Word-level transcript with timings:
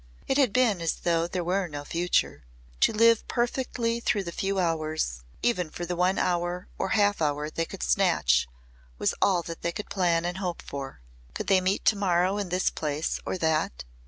It 0.27 0.39
had 0.39 0.51
been 0.51 0.81
as 0.81 0.95
though 0.95 1.27
there 1.27 1.43
were 1.43 1.67
no 1.67 1.85
future. 1.85 2.43
To 2.79 2.91
live 2.91 3.27
perfectly 3.27 3.99
through 3.99 4.23
the 4.23 4.31
few 4.31 4.57
hours 4.57 5.21
even 5.43 5.69
for 5.69 5.85
the 5.85 5.95
one 5.95 6.17
hour 6.17 6.67
or 6.79 6.89
half 6.97 7.21
hour 7.21 7.51
they 7.51 7.65
could 7.65 7.83
snatch 7.83 8.47
was 8.97 9.13
all 9.21 9.43
that 9.43 9.61
they 9.61 9.71
could 9.71 9.91
plan 9.91 10.25
and 10.25 10.37
hope 10.39 10.63
for. 10.63 11.01
Could 11.35 11.45
they 11.45 11.61
meet 11.61 11.85
to 11.85 11.95
morrow 11.95 12.39
in 12.39 12.49
this 12.49 12.71
place 12.71 13.19
or 13.27 13.37
that? 13.37 13.83